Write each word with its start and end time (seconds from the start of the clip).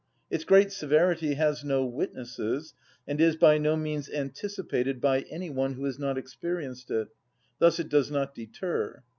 Its 0.31 0.43
great 0.43 0.71
severity 0.71 1.35
has 1.35 1.63
no 1.63 1.85
witnesses, 1.85 2.73
and 3.07 3.21
is 3.21 3.35
by 3.35 3.59
no 3.59 3.77
means 3.77 4.09
anticipated 4.09 4.99
by 4.99 5.19
any 5.29 5.51
one 5.51 5.75
who 5.75 5.85
has 5.85 5.99
not 5.99 6.17
experienced 6.17 6.89
it; 6.89 7.09
thus 7.59 7.77
it 7.79 7.87
does 7.87 8.09
not 8.09 8.33
deter. 8.33 9.03